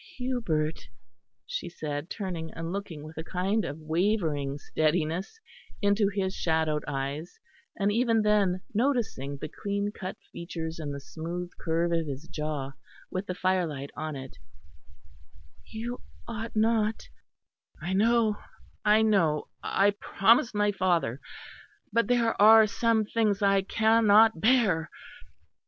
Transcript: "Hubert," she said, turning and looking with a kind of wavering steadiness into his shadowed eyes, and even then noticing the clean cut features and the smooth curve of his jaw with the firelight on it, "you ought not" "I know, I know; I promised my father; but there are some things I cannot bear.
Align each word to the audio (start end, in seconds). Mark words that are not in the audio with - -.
"Hubert," 0.17 0.89
she 1.45 1.69
said, 1.69 2.09
turning 2.09 2.51
and 2.55 2.71
looking 2.73 3.03
with 3.03 3.19
a 3.19 3.23
kind 3.23 3.63
of 3.63 3.77
wavering 3.77 4.57
steadiness 4.57 5.39
into 5.79 6.07
his 6.07 6.33
shadowed 6.33 6.83
eyes, 6.87 7.39
and 7.77 7.91
even 7.91 8.23
then 8.23 8.61
noticing 8.73 9.37
the 9.37 9.47
clean 9.47 9.91
cut 9.91 10.17
features 10.33 10.79
and 10.79 10.91
the 10.91 10.99
smooth 10.99 11.51
curve 11.59 11.91
of 11.91 12.07
his 12.07 12.27
jaw 12.27 12.71
with 13.11 13.27
the 13.27 13.35
firelight 13.35 13.91
on 13.95 14.15
it, 14.15 14.37
"you 15.67 16.01
ought 16.27 16.55
not" 16.55 17.07
"I 17.79 17.93
know, 17.93 18.37
I 18.83 19.03
know; 19.03 19.49
I 19.61 19.91
promised 19.91 20.55
my 20.55 20.71
father; 20.71 21.21
but 21.93 22.07
there 22.07 22.33
are 22.41 22.65
some 22.65 23.05
things 23.05 23.43
I 23.43 23.61
cannot 23.61 24.41
bear. 24.41 24.89